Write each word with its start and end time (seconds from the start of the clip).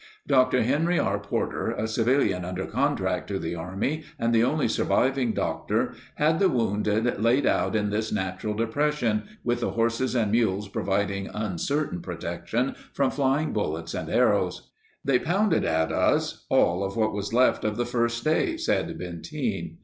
Dr. 0.25 0.63
Henry 0.63 0.97
R. 0.99 1.19
Porter, 1.19 1.69
a 1.69 1.87
civilian 1.87 2.43
under 2.43 2.65
contract 2.65 3.27
to 3.27 3.37
the 3.37 3.53
Army 3.53 4.03
and 4.17 4.33
the 4.33 4.43
only 4.43 4.67
surviving 4.67 5.31
doctor, 5.31 5.93
had 6.15 6.39
the 6.39 6.49
wounded 6.49 7.21
laid 7.21 7.45
out 7.45 7.75
in 7.75 7.91
this 7.91 8.11
nat 8.11 8.41
ural 8.41 8.55
depression, 8.55 9.25
with 9.43 9.59
the 9.59 9.69
horses 9.73 10.15
and 10.15 10.31
mules 10.31 10.67
providing 10.67 11.29
uncertain 11.31 12.01
protection 12.01 12.73
from 12.93 13.11
flying 13.11 13.53
bullets 13.53 13.93
and 13.93 14.09
arrows. 14.09 14.71
"They 15.05 15.19
pounded 15.19 15.65
at 15.65 15.91
us 15.91 16.47
all 16.49 16.83
of 16.83 16.95
what 16.97 17.13
was 17.13 17.31
left 17.31 17.63
of 17.63 17.77
the 17.77 17.85
first 17.85 18.23
day," 18.23 18.57
said 18.57 18.87
Benteen. 18.97 19.77